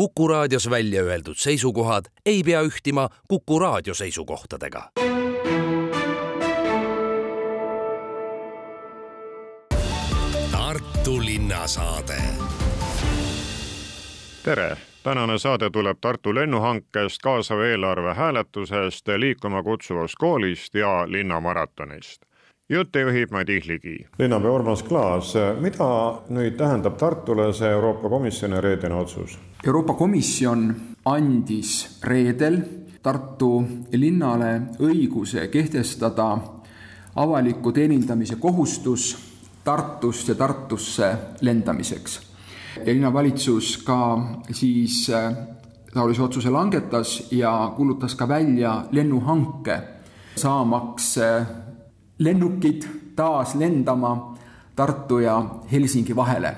[0.00, 4.90] Kuku raadios välja öeldud seisukohad ei pea ühtima Kuku raadio seisukohtadega.
[10.52, 12.22] Tartu linnasaade.
[14.44, 22.29] tere, tänane saade tuleb Tartu lennuhankest, kaasava eelarve hääletusest, liikuma kutsuvast koolist ja linnamaratonist
[22.70, 24.06] jutte juhib Madis Ligi.
[24.18, 25.88] linnapea Urmas Klaas, mida
[26.30, 29.38] nüüd tähendab Tartule see Euroopa Komisjoni reedene otsus?
[29.66, 32.60] Euroopa Komisjon andis reedel
[33.02, 36.36] Tartu linnale õiguse kehtestada
[37.16, 39.16] avaliku teenindamise kohustus
[39.64, 42.20] Tartust ja Tartusse lendamiseks.
[42.86, 44.18] ja linnavalitsus ka
[44.52, 45.32] siis äh,
[45.94, 49.80] taolise otsuse langetas ja kuulutas ka välja lennuhanke,
[50.36, 51.46] saamaks äh,
[52.20, 52.84] lennukid
[53.16, 54.36] taas lendama
[54.76, 56.56] Tartu ja Helsingi vahele.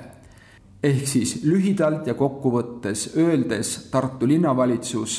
[0.83, 5.13] ehk siis lühidalt ja kokkuvõttes öeldes Tartu linnavalitsus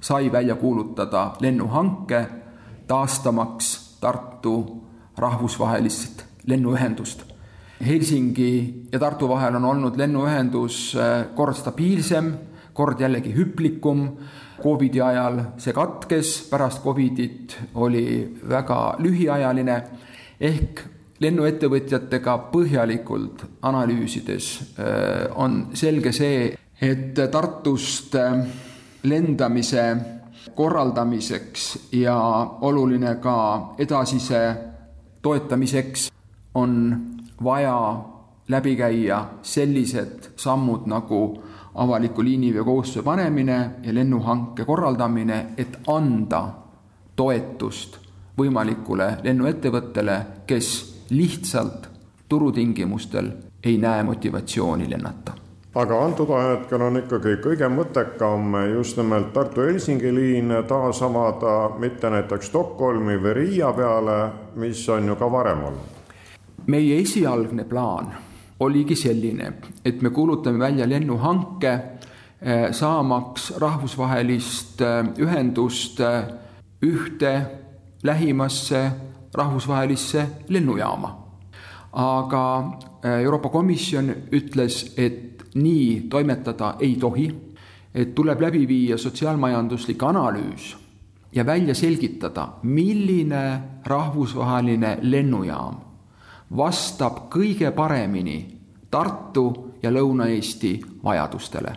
[0.00, 2.26] sai välja kuulutada lennuhanke,
[2.88, 4.82] taastamaks Tartu
[5.16, 7.22] rahvusvahelist lennuühendust.
[7.86, 12.32] Helsingi ja Tartu vahel on olnud lennuühendus äh, kord stabiilsem,
[12.72, 14.08] kord jällegi hüplikum.
[14.62, 18.04] Covidi ajal see katkes, pärast Covidit oli
[18.48, 19.78] väga lühiajaline,
[20.40, 20.82] ehk
[21.22, 28.38] lennuettevõtjatega põhjalikult analüüsides äh, on selge see, et Tartust äh,
[29.02, 29.86] lendamise
[30.54, 32.16] korraldamiseks ja
[32.60, 34.42] oluline ka edasise
[35.22, 36.10] toetamiseks
[36.54, 36.74] on
[37.44, 37.78] vaja
[38.48, 41.22] läbi käia sellised sammud nagu
[41.74, 46.48] avaliku liiniveo kohustuse panemine ja lennuhanke korraldamine, et anda
[47.16, 47.98] toetust
[48.38, 50.68] võimalikule lennuettevõttele, kes
[51.10, 51.88] lihtsalt
[52.28, 53.30] turutingimustel
[53.64, 55.42] ei näe motivatsiooni lennata
[55.74, 62.50] aga antud ajahetkel on ikkagi kõige mõttekam just nimelt Tartu-Helsingi liin taas avada, mitte näiteks
[62.52, 64.18] Stockholmi või Riia peale,
[64.60, 65.88] mis on ju ka varem olnud.
[66.66, 68.12] meie esialgne plaan
[68.62, 69.52] oligi selline,
[69.84, 71.72] et me kuulutame välja lennuhanke,
[72.40, 76.22] eh, saamaks rahvusvahelist eh, ühendust eh,
[76.82, 77.32] ühte
[78.02, 78.90] lähimasse
[79.34, 81.18] rahvusvahelisse lennujaama.
[81.92, 82.72] aga
[83.20, 87.26] Euroopa Komisjon ütles, et nii toimetada ei tohi,
[87.94, 90.70] et tuleb läbi viia sotsiaalmajanduslik analüüs
[91.32, 95.91] ja välja selgitada, milline rahvusvaheline lennujaam
[96.56, 98.58] vastab kõige paremini
[98.90, 101.72] Tartu ja Lõuna-Eesti vajadustele.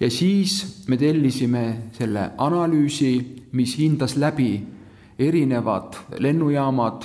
[0.00, 4.66] ja siis me tellisime selle analüüsi, mis hindas läbi
[5.18, 7.04] erinevad lennujaamad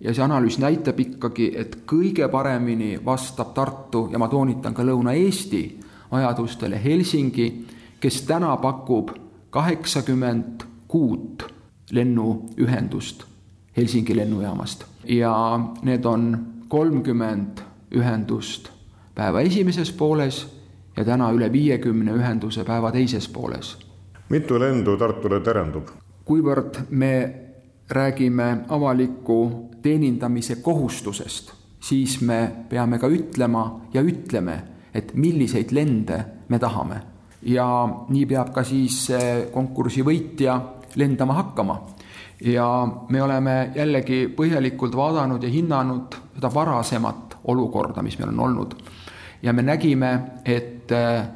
[0.00, 5.62] ja see analüüs näitab ikkagi, et kõige paremini vastab Tartu ja ma toonitan ka Lõuna-Eesti
[6.10, 7.66] vajadustele Helsingi,
[8.00, 9.10] kes täna pakub
[9.50, 11.46] kaheksakümmend kuut
[11.90, 13.24] lennuühendust
[13.76, 17.60] Helsingi lennujaamast ja need on kolmkümmend
[17.96, 18.68] ühendust
[19.14, 20.42] päeva esimeses pooles
[20.96, 23.76] ja täna üle viiekümne ühenduse päeva teises pooles.
[24.28, 25.88] mitu lendu Tartule terendub?
[26.24, 27.12] kuivõrd me
[27.90, 34.58] räägime avaliku teenindamise kohustusest, siis me peame ka ütlema ja ütleme,
[34.94, 37.00] et milliseid lende me tahame.
[37.42, 39.08] ja nii peab ka siis
[39.52, 40.60] konkursi võitja
[40.96, 41.80] lendama hakkama
[42.44, 48.74] ja me oleme jällegi põhjalikult vaadanud ja hinnanud seda varasemat olukorda, mis meil on olnud.
[49.42, 51.28] ja me nägime, et äh,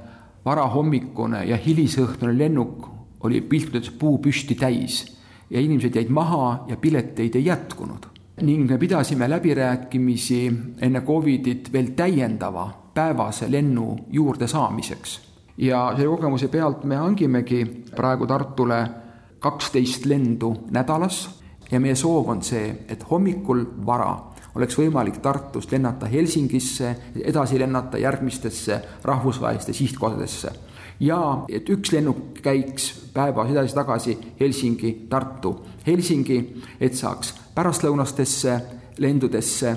[0.44, 2.88] varahommikune ja hilisõhtune lennuk
[3.22, 5.04] oli piltlikult öeldes puu püsti täis
[5.50, 8.06] ja inimesed jäid maha ja pileteid ei jätkunud.
[8.42, 15.20] ning me pidasime läbirääkimisi enne Covidit veel täiendava päevase lennu juurde saamiseks.
[15.56, 19.01] ja selle kogemuse pealt me hangimegi praegu Tartule
[19.42, 21.24] kaksteist lendu nädalas
[21.70, 24.12] ja meie soov on see, et hommikul vara
[24.54, 30.52] oleks võimalik Tartust lennata Helsingisse, edasi lennata järgmistesse rahvusvaheliste sihtkohtadesse.
[31.00, 35.54] ja et üks lennuk käiks päevas edasi-tagasi Helsingi-Tartu.
[35.86, 38.60] Helsingi, et saaks pärastlõunastesse
[38.98, 39.76] lendudesse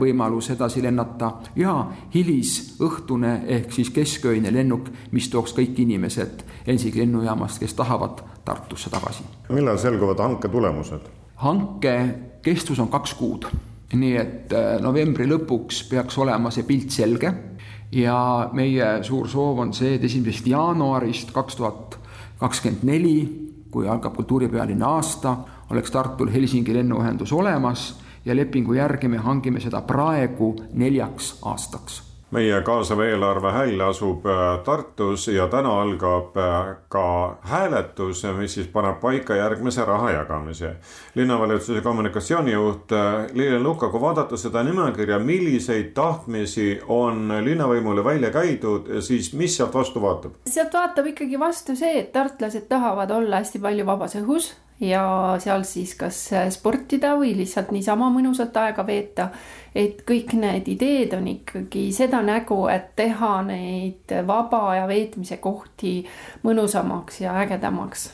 [0.00, 1.74] võimalus edasi lennata ja
[2.14, 9.24] hilisõhtune ehk siis kesköine lennuk, mis tooks kõik inimesed Helsingi lennujaamast, kes tahavad Tartusse tagasi.
[9.48, 11.08] millal selguvad hanke tulemused?
[11.36, 11.94] hanke
[12.42, 13.46] kestus on kaks kuud,
[13.92, 17.32] nii et eh, novembri lõpuks peaks olema see pilt selge
[17.92, 21.98] ja meie suur soov on see, et esimesest jaanuarist kaks tuhat
[22.40, 23.16] kakskümmend neli,
[23.70, 25.36] kui algab kultuuripealinna aasta,
[25.70, 27.92] oleks Tartul Helsingi lennuühendus olemas
[28.24, 32.02] ja lepingu järgi me hangime seda praegu neljaks aastaks.
[32.30, 38.68] meie kaasava eelarve häll asub äh, Tartus ja täna algab äh, ka hääletus, mis siis
[38.70, 40.76] paneb paika järgmise raha jagamise.
[41.14, 49.00] linnavalitsuse kommunikatsioonijuht äh, Lilian Lukka, kui vaadata seda nimekirja, milliseid tahtmisi on linnavõimule välja käidud,
[49.00, 50.38] siis mis sealt vastu vaatab?
[50.46, 55.64] sealt vaatab ikkagi vastu see, et tartlased tahavad olla hästi palju vabas õhus ja seal
[55.68, 56.18] siis kas
[56.50, 59.28] sportida või lihtsalt niisama mõnusat aega veeta.
[59.74, 66.06] et kõik need ideed on ikkagi seda nägu, et teha neid vaba aja veetmise kohti
[66.42, 68.08] mõnusamaks ja ägedamaks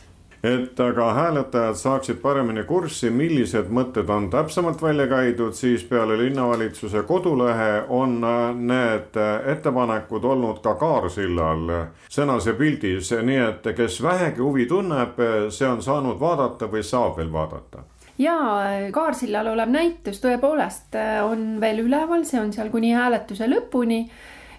[0.46, 7.02] et aga hääletajad saaksid paremini kurssi, millised mõtted on täpsemalt välja käidud, siis peale linnavalitsuse
[7.08, 8.20] kodulehe on
[8.60, 9.18] need
[9.52, 11.66] ettepanekud olnud ka Kaarsillal
[12.12, 15.18] sõnas ja pildis, nii et kes vähegi huvi tunneb,
[15.50, 17.84] see on saanud vaadata või saab veel vaadata.
[18.18, 18.36] Ja
[18.92, 20.96] Kaarsillal olev näitus tõepoolest
[21.26, 24.06] on veel üleval, see on seal kuni hääletuse lõpuni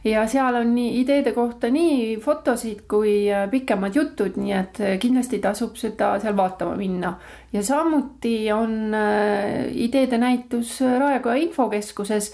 [0.08, 4.96] ja seal on nii ideede kohta nii fotosid kui äh, pikemad jutud, nii et äh,
[5.02, 7.14] kindlasti tasub seda seal vaatama minna.
[7.54, 12.32] ja samuti on äh, ideede näitus Raekoja infokeskuses,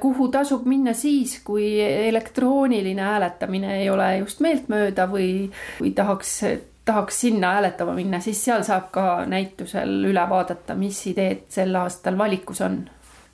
[0.00, 5.50] kuhu tasub minna siis, kui elektrooniline hääletamine ei ole just meeltmööda või,
[5.80, 6.40] või tahaks
[6.88, 12.16] tahaks sinna hääletama minna, siis seal saab ka näitusel üle vaadata, mis ideed sel aastal
[12.18, 12.78] valikus on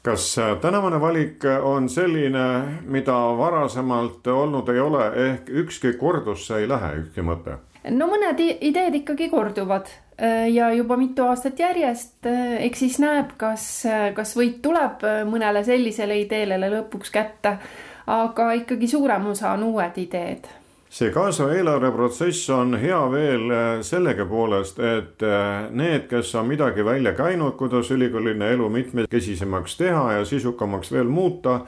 [0.04, 6.68] kas äh, tänavane valik on selline, mida varasemalt olnud ei ole, ehk ükski kordusse ei
[6.68, 7.56] lähe, ükski mõte?
[7.90, 13.32] no mõned ideed ikkagi korduvad äh, ja juba mitu aastat järjest, äh, eks siis näeb,
[13.40, 13.64] kas,
[14.16, 17.56] kas võit tuleb mõnele sellisele ideele lõpuks kätte,
[18.06, 20.52] aga ikkagi suurem osa on uued ideed
[20.94, 26.84] see kaasava eelarveprotsess on hea veel äh, sellegi poolest, et äh, need, kes on midagi
[26.86, 31.64] välja käinud, kuidas ülikooliline elu mitmekesisemaks teha ja sisukamaks veel muuta,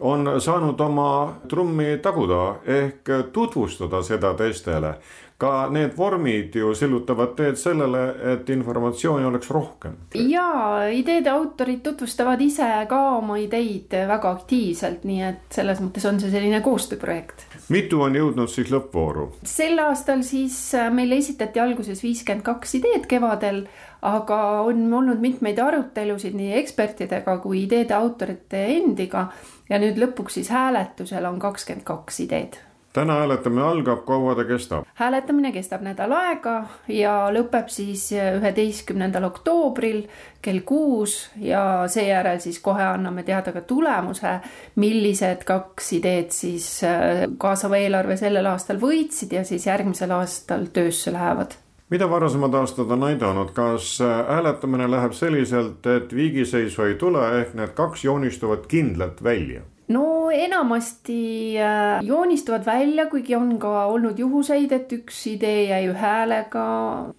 [0.00, 4.94] on saanud oma trummi taguda ehk tutvustada seda teistele
[5.42, 8.02] ka need vormid ju sillutavad teed sellele,
[8.32, 9.96] et informatsiooni oleks rohkem.
[10.14, 10.46] ja
[10.94, 16.30] ideede autorid tutvustavad ise ka oma ideid väga aktiivselt, nii et selles mõttes on see
[16.30, 17.46] selline koostööprojekt.
[17.74, 19.32] mitu on jõudnud siis lõppvooru?
[19.42, 23.64] sel aastal siis äh, meile esitati alguses viiskümmend kaks ideed kevadel,
[24.02, 29.28] aga on olnud mitmeid arutelusid nii ekspertidega kui ideede autorite endiga.
[29.70, 32.58] Ja nüüd lõpuks siis hääletusel on kakskümmend kaks ideed.
[32.92, 34.84] Täna hääletamine algab, kaua ta kestab?
[34.94, 36.56] hääletamine kestab nädal aega
[36.92, 40.02] ja lõpeb siis üheteistkümnendal oktoobril
[40.44, 41.30] kell kuus.
[41.40, 44.34] Ja seejärel siis kohe anname teada ka tulemuse,
[44.76, 51.16] millised kaks ideed siis äh, kaasava eelarve sellel aastal võitsid ja siis järgmisel aastal töösse
[51.16, 51.61] lähevad
[51.92, 57.52] mida varasemad aastad on näidanud, kas äh, hääletamine läheb selliselt, et viigiseisu ei tule, ehk
[57.58, 59.66] need kaks joonistuvad kindlalt välja?
[59.92, 66.64] no enamasti äh, joonistuvad välja, kuigi on ka olnud juhuseid, et üks idee jäi häälega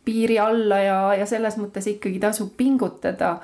[0.06, 3.36] piiri alla ja, ja selles mõttes ikkagi tasub pingutada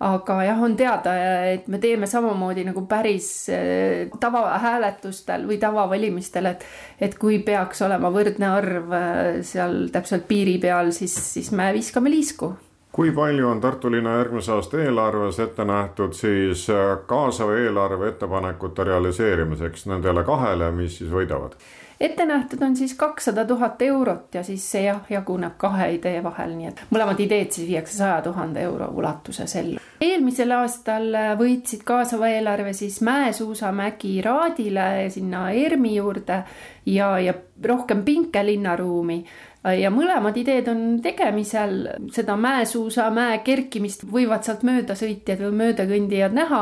[0.00, 1.14] aga jah, on teada,
[1.52, 6.66] et me teeme samamoodi nagu päris äh, tavahääletustel või tavavalimistel, et
[7.00, 12.12] et kui peaks olema võrdne arv äh, seal täpselt piiri peal, siis, siis me viskame
[12.12, 12.54] liisku
[12.96, 18.84] kui palju on Tartu linna järgmise aasta eelarves ette nähtud siis äh, kaasava eelarve ettepanekute
[18.88, 21.58] realiseerimiseks nendele kahele, mis siis võidavad?
[22.00, 26.52] Ette nähtud on siis kakssada tuhat eurot ja siis see jah, jaguneb kahe idee vahel,
[26.58, 29.80] nii et mõlemad ideed siis viiakse saja tuhande euro ulatuses ellu.
[30.00, 31.08] eelmisel aastal
[31.40, 36.42] võitsid kaasava eelarve siis Mäesuusamägi Raadile sinna ERMi juurde
[36.86, 37.34] ja, ja
[37.64, 39.24] rohkem pinke linnaruumi.
[39.66, 46.60] Ja mõlemad ideed on tegemisel, seda mäesuusa, mäe kerkimist võivad sealt möödasõitjad või möödakõndijad näha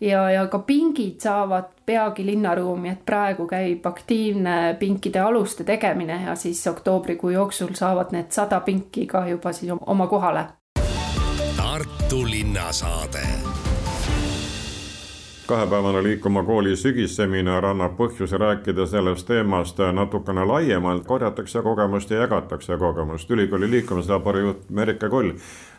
[0.00, 6.34] ja, ja ka pingid saavad peagi linnaruumi, et praegu käib aktiivne pinkide aluste tegemine ja
[6.34, 10.44] siis oktoobrikuu jooksul saavad need sada pinki ka juba siis oma kohale.
[11.56, 13.26] Tartu linnasaade
[15.50, 22.76] kahepäevane Liikuma kooli sügisseminar annab põhjuse rääkida sellest teemast natukene laiemalt, korjatakse kogemust ja jagatakse
[22.78, 23.30] kogemust.
[23.30, 25.32] ülikooli liikumislabori juht Merike Koll,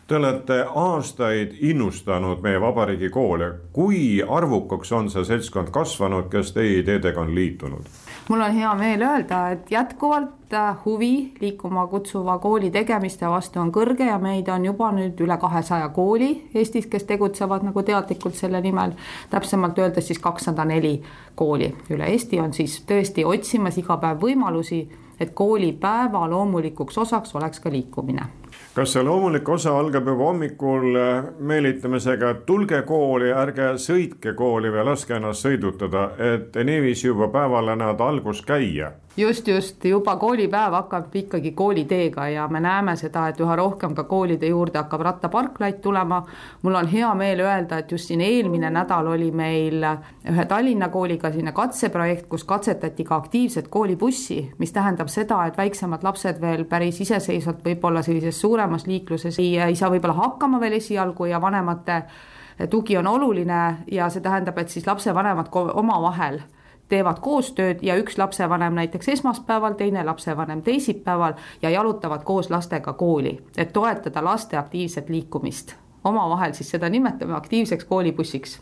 [0.06, 3.52] te olete aastaid innustanud meie vabariigi koole.
[3.72, 7.88] kui arvukaks on see seltskond kasvanud, kes teie ideedega on liitunud?
[8.28, 13.72] Mul on hea meel öelda, et jätkuvalt äh, huvi liikuma kutsuva kooli tegemiste vastu on
[13.74, 18.60] kõrge ja meid on juba nüüd üle kahesaja kooli Eestis, kes tegutsevad nagu teadlikult selle
[18.60, 18.92] nimel.
[19.30, 21.00] täpsemalt öeldes siis kakssada neli
[21.34, 24.84] kooli üle Eesti on siis tõesti otsimas iga päev võimalusi,
[25.20, 28.41] et koolipäeva loomulikuks osaks oleks ka liikumine
[28.74, 30.98] kas see loomulik osa algab juba hommikul
[31.38, 37.76] meelitamisega, et tulge kooli, ärge sõitke kooli või laske ennast sõidutada, et niiviisi juba päevale
[37.76, 38.92] näed algust käia?
[39.16, 44.04] Just, just juba koolipäev hakkab ikkagi kooliteega ja me näeme seda, et üha rohkem ka
[44.08, 46.22] koolide juurde hakkab rattaparklaid tulema.
[46.62, 49.84] mul on hea meel öelda, et just siin eelmine nädal oli meil
[50.30, 56.02] ühe Tallinna kooliga selline katseprojekt, kus katsetati ka aktiivset koolibussi, mis tähendab seda, et väiksemad
[56.02, 61.24] lapsed veel päris iseseisvalt võib-olla sellises suuremas liikluses ei, ei saa võib-olla hakkama veel esialgu
[61.24, 62.02] ja vanemate
[62.70, 66.40] tugi on oluline ja see tähendab, et siis lapsevanemad omavahel
[66.92, 73.38] teevad koostööd ja üks lapsevanem näiteks esmaspäeval, teine lapsevanem teisipäeval ja jalutavad koos lastega kooli,
[73.56, 75.74] et toetada laste aktiivset liikumist.
[76.04, 78.60] omavahel siis seda nimetame aktiivseks koolibussiks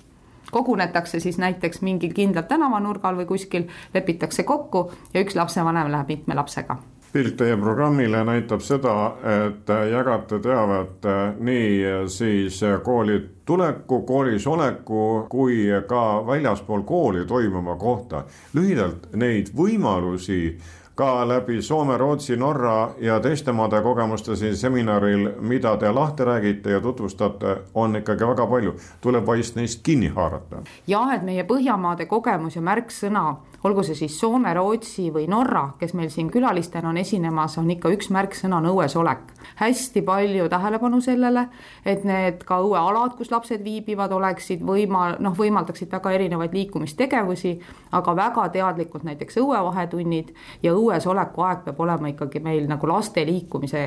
[0.50, 6.34] kogunetakse siis näiteks mingil kindlal tänavanurgal või kuskil, lepitakse kokku ja üks lapsevanem läheb mitme
[6.34, 6.76] lapsega
[7.12, 8.94] pilt teie programmile näitab seda,
[9.26, 11.06] et jagate teavet
[11.40, 18.24] nii siis kooli tuleku, koolis oleku kui ka väljaspool kooli toimuma kohta.
[18.54, 20.58] lühidalt neid võimalusi
[21.00, 26.70] ka läbi Soome, Rootsi, Norra ja teiste maade kogemuste siin seminaril, mida te lahti räägite
[26.70, 28.74] ja tutvustate, on ikkagi väga palju.
[29.00, 30.62] tuleb vaid neist kinni haarata.
[30.86, 35.92] jah, et meie Põhjamaade kogemus ja märksõna olgu see siis Soome, Rootsi või Norra, kes
[35.98, 39.34] meil siin külalistena on esinemas, on ikka üks märksõna on õuesolek.
[39.60, 41.46] hästi palju tähelepanu sellele,
[41.84, 47.54] et need ka õuealad, kus lapsed viibivad, oleksid võima-, noh, võimaldaksid väga erinevaid liikumistegevusi,
[47.92, 53.82] aga väga teadlikult näiteks õuevahetunnid ja õuesoleku aeg peab olema ikkagi meil nagu laste liikumise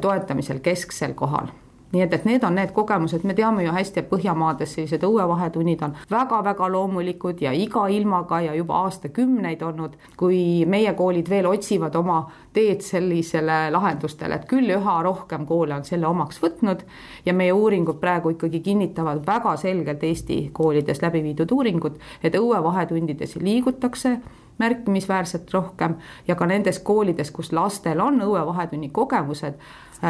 [0.00, 1.52] toetamisel kesksel kohal
[1.92, 5.82] nii et, et need on need kogemused, me teame ju hästi, et Põhjamaades sellised õuevahetunnid
[5.86, 11.96] on väga-väga loomulikud ja iga ilmaga ja juba aastakümneid olnud, kui meie koolid veel otsivad
[11.96, 12.20] oma
[12.52, 16.84] teed sellisele lahendustele, et küll üha rohkem koole on selle omaks võtnud
[17.26, 23.38] ja meie uuringud praegu ikkagi kinnitavad väga selgelt Eesti koolides läbi viidud uuringud, et õuevahetundides
[23.40, 24.18] liigutakse
[24.58, 25.94] märkimisväärselt rohkem
[26.28, 29.54] ja ka nendes koolides, kus lastel on õuevahetunni kogemused,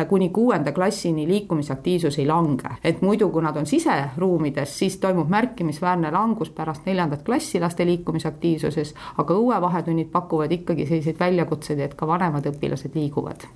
[0.08, 2.68] kuni kuuenda klassini liikumisaktiivsus ei lange.
[2.84, 8.94] et muidu, kui nad on siseruumides, siis toimub märkimisväärne langus pärast neljandat klassi laste liikumisaktiivsuses,
[9.18, 13.48] aga õuevahetunnid pakuvad ikkagi selliseid väljakutseid, et ka vanemad õpilased liiguvad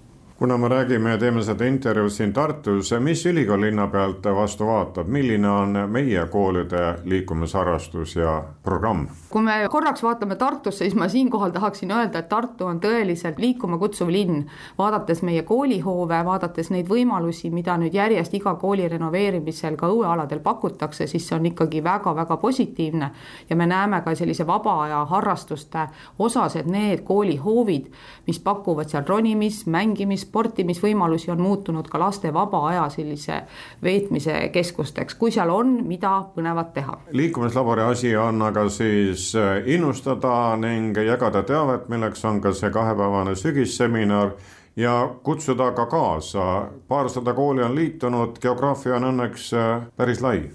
[0.43, 5.07] kuna me räägime ja teeme seda intervjuud siin Tartus, mis ülikool linna pealt vastu vaatab,
[5.07, 9.07] milline on meie koolide liikumisharrastus ja programm?
[9.31, 13.79] kui me korraks vaatame Tartusse, siis ma siinkohal tahaksin öelda, et Tartu on tõeliselt liikuma
[13.79, 14.43] kutsuv linn.
[14.79, 21.07] vaadates meie koolihoove, vaadates neid võimalusi, mida nüüd järjest iga kooli renoveerimisel ka õuealadel pakutakse,
[21.07, 23.11] siis see on ikkagi väga-väga positiivne.
[23.51, 25.87] ja me näeme ka sellise vaba aja harrastuste
[26.19, 27.89] osas, et need koolihoovid,
[28.27, 33.43] mis pakuvad seal ronimis, mängimis, sportimisvõimalusi on muutunud ka laste vaba aja sellise
[33.85, 36.97] veetmise keskusteks, kui seal on, mida põnevat teha.
[37.13, 43.37] liikumislabori asi on aga siis äh, innustada ning jagada teavet, milleks on ka see kahepäevane
[43.37, 44.33] sügisseminar
[44.77, 46.69] ja kutsuda ka kaasa.
[46.89, 50.47] paarsada kooli on liitunud, geograafia on õnneks äh, päris lai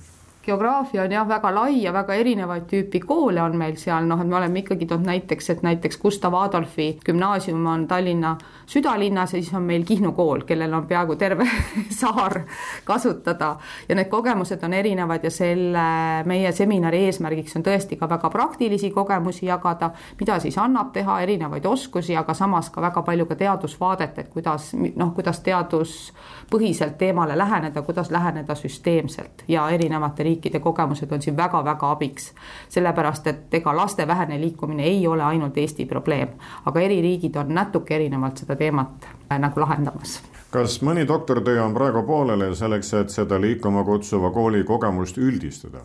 [0.48, 4.30] geograafia on jah, väga lai ja väga erinevaid tüüpi koole on meil seal, noh, et
[4.30, 8.38] me oleme ikkagi toonud näiteks, et näiteks Gustav Adolfi gümnaasium on Tallinna
[8.68, 11.48] südalinnas ja siis on meil Kihnu kool, kellel on peaaegu terve
[12.00, 12.42] saar
[12.88, 13.56] kasutada.
[13.90, 15.84] Ja need kogemused on erinevad ja selle
[16.26, 21.66] meie seminari eesmärgiks on tõesti ka väga praktilisi kogemusi jagada, mida siis annab teha, erinevaid
[21.66, 27.84] oskusi, aga samas ka väga palju ka teadusvaadet, et kuidas noh, kuidas teaduspõhiselt teemale läheneda,
[27.84, 32.34] kuidas läheneda süsteemselt ja erinevate riikide kogemused on siin väga-väga abiks.
[32.70, 36.30] sellepärast, et ega laste vähene liikumine ei ole ainult Eesti probleem,
[36.66, 41.74] aga eri riigid on natuke erinevalt seda teemat äh, nagu lahendamas kas mõni doktoritöö on
[41.74, 45.84] praegu pooleli selleks, et seda liikuma kutsuva kooli kogemust üldistada?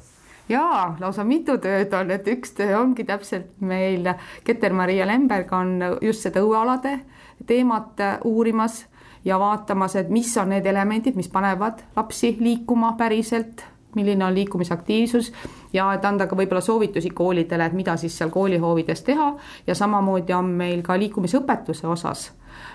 [0.48, 4.08] jaa, lausa mitu tööd on, et üks töö ongi täpselt meil,
[4.44, 6.98] Keter-Maria Lemberg on just seda õuealade
[7.46, 8.84] teemat äh, uurimas
[9.24, 15.32] ja vaatamas, et mis on need elemendid, mis panevad lapsi liikuma päriselt, milline on liikumisaktiivsus
[15.72, 19.32] ja et anda ka võib-olla soovitusi koolidele, et mida siis seal koolihoovides teha.
[19.66, 22.30] Ja samamoodi on meil ka liikumisõpetuse osas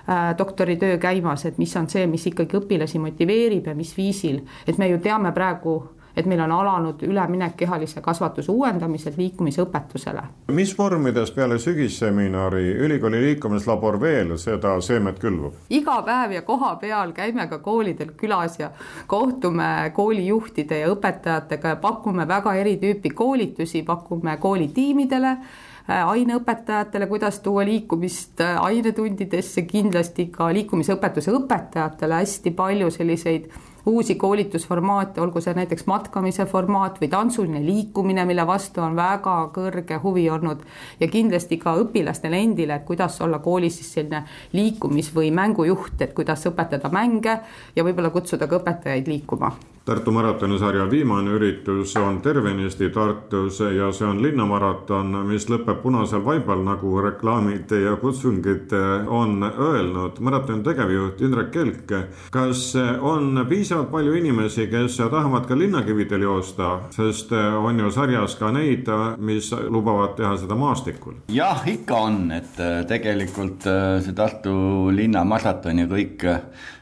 [0.09, 4.77] Äh, doktoritöö käimas, et mis on see, mis ikkagi õpilasi motiveerib ja mis viisil, et
[4.79, 5.73] me ju teame praegu
[6.17, 10.23] et meil on alanud üleminek kehalise kasvatuse uuendamiselt liikumisõpetusele.
[10.57, 15.53] mis vormides peale sügisseminari ülikooli liikumislabor veel seda seemet külvab?
[15.69, 18.71] iga päev ja koha peal käime ka koolidel külas ja
[19.07, 25.37] kohtume koolijuhtide ja õpetajatega ja pakume väga eri tüüpi koolitusi, pakume koolitiimidele
[25.87, 33.47] aineõpetajatele, kuidas tuua liikumist ainetundidesse, kindlasti ka liikumisõpetuse õpetajatele hästi palju selliseid
[33.87, 40.01] uusi koolitusformaate, olgu see näiteks matkamise formaat või tantsuline liikumine, mille vastu on väga kõrge
[40.03, 40.65] huvi olnud.
[40.99, 46.13] Ja kindlasti ka õpilastele endile, et kuidas olla koolis siis selline liikumis- või mängujuht, et
[46.13, 47.39] kuidas õpetada mänge
[47.75, 49.55] ja võib-olla kutsuda ka õpetajaid liikuma
[49.87, 56.59] Tartu maratonisarja viimane üritus on tervenisti Tartus ja see on linnamaraton, mis lõpeb punasel vaibal,
[56.67, 58.75] nagu reklaamid ja kutsungid
[59.07, 60.19] on öelnud.
[60.19, 61.95] maratoni tegevjuht Indrek Kelk,
[62.35, 68.51] kas on piisavalt palju inimesi, kes tahavad ka linnakividel joosta, sest on ju sarjas ka
[68.51, 68.91] neid,
[69.23, 71.21] mis lubavad teha seda maastikul?
[71.31, 72.59] jah, ikka on, et
[72.91, 73.63] tegelikult
[74.03, 76.27] see Tartu linnamaraton ja kõik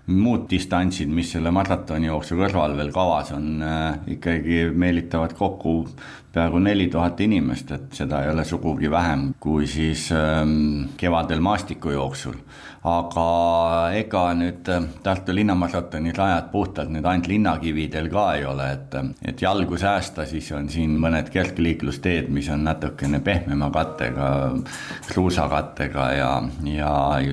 [0.07, 5.79] muud distantsid, mis selle maratoni jooksu kõrval veel kavas on, äh, ikkagi meelitavad kokku
[6.35, 12.35] peaaegu neli tuhat inimest, et seda ei ole sugugi vähem kui siis ähm, kevadel maastikujooksul
[12.85, 18.97] aga ega nüüd äh, Tartu linnamaratoni rajad puhtalt nüüd ainult linnakividel ka ei ole, et,
[19.25, 24.27] et jalgu säästa, siis on siin mõned kergliiklusteed, mis on natukene pehmema kattega,
[25.09, 26.29] kruusakattega ja,
[26.69, 26.91] ja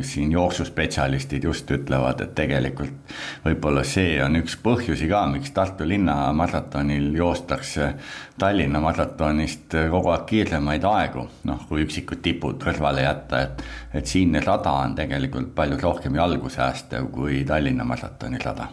[0.09, 3.13] siin jooksuspetsialistid just ütlevad, et tegelikult
[3.45, 7.93] võib-olla see on üks põhjusi ka, miks Tartu linnamaratonil joostakse
[8.41, 13.67] Tallinna maratonist kogu aeg kiiremaid aegu, noh, kui üksikud tipud kõrvale jätta, et,
[13.99, 18.69] et siinne rada on tegelikult tegelikult palju rohkem jalgu säästev kui Tallinna maratoni rada.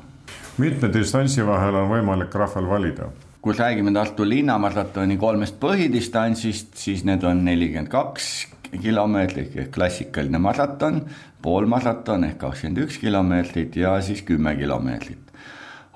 [0.57, 3.09] mitme distantsi vahel on võimalik rahval valida?
[3.41, 8.47] kui räägime Tartu linnamaratoni kolmest põhidistantsist, siis need on nelikümmend kaks
[8.81, 11.05] kilomeetrit ehk klassikaline maraton,
[11.41, 15.28] poolmaraton ehk kakskümmend üks kilomeetrit ja siis kümme kilomeetrit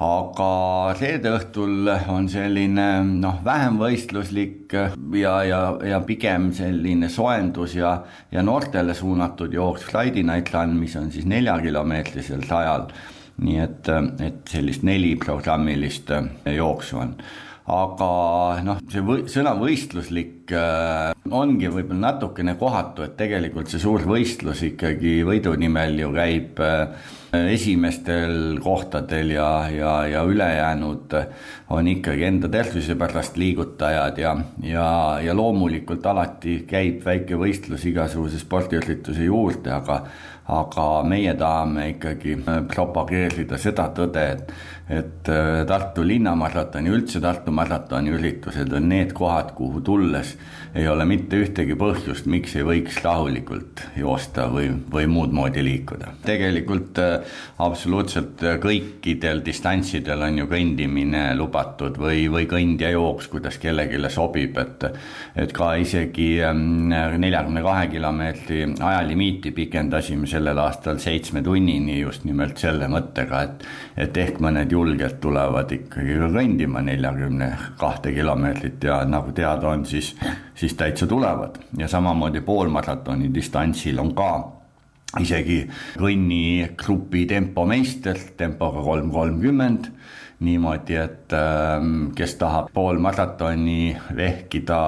[0.02, 2.88] aga reede õhtul on selline
[3.22, 7.94] noh, vähem võistluslik ja, ja, ja pigem selline soojendus ja,
[8.34, 12.90] ja noortele suunatud jooks Friday Night Run, mis on siis neljakilomeetrisel sajal.
[13.44, 13.88] nii et,
[14.22, 16.12] et sellist neliprogrammilist
[16.54, 17.16] jooksu on
[17.64, 18.10] aga
[18.66, 24.66] noh, see või, sõna võistluslik äh, ongi võib-olla natukene kohatu, et tegelikult see suur võistlus
[24.68, 31.16] ikkagi võidu nimel ju käib äh, esimestel kohtadel ja, ja, ja ülejäänud
[31.70, 34.90] on ikkagi enda tervise pärast liigutajad ja, ja,
[35.24, 40.04] ja loomulikult alati käib väike võistlus igasuguse spordiürituse juurde, aga
[40.44, 42.36] aga meie tahame ikkagi
[42.68, 44.56] propageerida seda tõde, et
[44.90, 50.34] et äh, Tartu linnamaratoni, üldse Tartu maratoni üritused on need kohad, kuhu tulles
[50.76, 56.18] ei ole mitte ühtegi põhjust, miks ei võiks rahulikult joosta või, või muud moodi liikuda.
[56.28, 57.23] tegelikult äh,
[57.64, 64.58] absoluutselt kõikidel distantsidel on ju kõndimine lubatud või, või kõnd ja jooks, kuidas kellelegi sobib,
[64.58, 64.88] et
[65.40, 72.58] et ka isegi ähm, neljakümne kahe kilomeetri ajalimiiti pikendasime sellel aastal seitsme tunnini just nimelt
[72.58, 79.04] selle mõttega, et et ehk mõned julgelt tulevad ikkagi ka kõndima neljakümne kahte kilomeetrit ja
[79.08, 80.14] nagu teada on, siis,
[80.56, 81.60] siis täitsa tulevad.
[81.78, 84.32] Ja samamoodi poolmaratoni distantsil on ka
[85.22, 85.62] isegi
[86.00, 89.92] kõnnigrupi tempomeister tempoga kolm kolmkümmend
[90.44, 94.80] niimoodi, et ähm, kes tahab poolmaratoni vehkida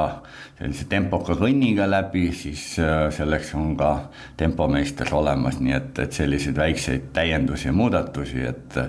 [0.58, 3.92] sellise tempoka kõnniga läbi, siis äh, selleks on ka
[4.40, 8.80] tempomeister olemas, nii et, et selliseid väikseid täiendusi ja muudatusi, et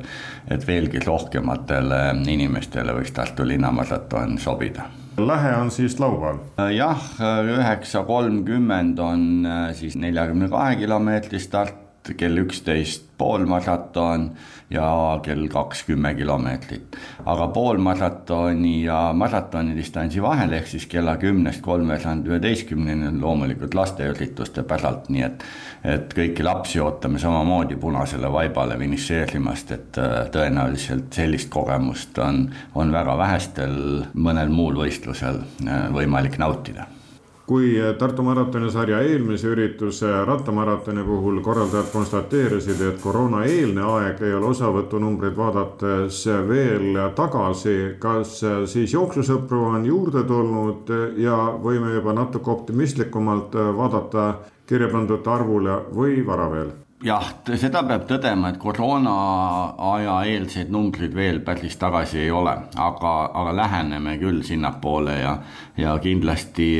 [0.50, 4.86] et veelgi rohkematele inimestele võiks Tartu linnamaraton sobida
[5.18, 5.96] Lähe on siis?
[6.58, 7.00] Äh, jah,
[7.48, 14.30] üheksa kolmkümmend on äh, siis neljakümne kahe kilomeetri start, kell üksteist poolmaraton
[14.70, 14.86] ja
[15.22, 16.96] kell kaks kümme kilomeetrit.
[17.24, 24.62] aga poolmaratoni ja maratoni distantsi vahel, ehk siis kella kümnest kolmesaja üheteistkümneni on loomulikult lasteürituste
[24.62, 25.46] päralt, nii et
[25.86, 32.92] et kõiki lapsi ootame samamoodi punasele vaibale finišeerimast, et äh, tõenäoliselt sellist kogemust on, on
[32.92, 33.78] väga vähestel
[34.14, 36.88] mõnel muul võistlusel äh, võimalik nautida
[37.46, 45.36] kui Tartu maratonisarja eelmise ürituse rattamaratoni puhul korraldajad konstateerisid, et koroonaeelne aeg ei ole osavõtunumbreid
[45.38, 48.40] vaadates veel tagasi, kas
[48.72, 50.90] siis jooksusõpru on juurde tulnud
[51.22, 54.32] ja võime juba natuke optimistlikumalt vaadata
[54.66, 56.74] kirja pandud arvule või vara veel?
[57.04, 57.26] Jah,
[57.60, 59.12] seda peab tõdema, et koroona
[59.92, 65.36] aja eelseid numbreid veel päris tagasi ei ole, aga, aga läheneme küll sinnapoole ja
[65.76, 66.70] ja kindlasti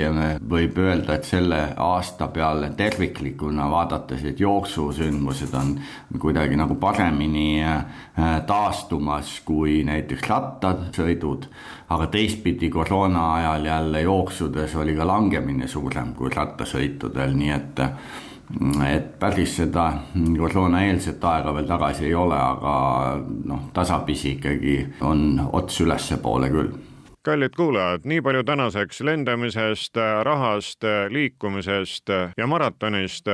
[0.49, 5.75] võib öelda, et selle aasta peale terviklikuna vaadates, et jooksusündmused on
[6.21, 8.07] kuidagi nagu paremini äh,
[8.49, 11.45] taastumas kui näiteks rattasõidud,
[11.93, 17.85] aga teistpidi koroona ajal jälle jooksudes oli ka langemine suurem kui rattasõitudel, nii et
[18.87, 19.87] et päris seda
[20.39, 22.75] koroonaeelset aega veel tagasi ei ole, aga
[23.45, 26.77] noh, tasapisi ikkagi on ots ülespoole küll
[27.27, 33.27] kallid kuulajad, nii palju tänaseks lendamisest, rahast, liikumisest ja maratonist.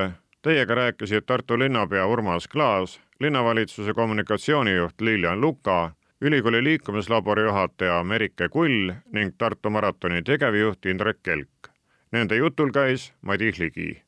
[0.42, 8.92] Teiega rääkisid Tartu linnapea Urmas Klaas, linnavalitsuse kommunikatsioonijuht Lilian Luka, ülikooli liikumislabori juhataja Merike Kull
[9.12, 11.68] ning Tartu maratoni tegevjuht Indrek Kelk.
[12.12, 14.02] Nende jutul käis Madis Ligi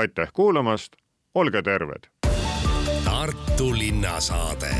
[0.00, 0.92] aitäh kuulamast,
[1.34, 2.04] olge terved.
[3.04, 4.74] Tartu linnasaade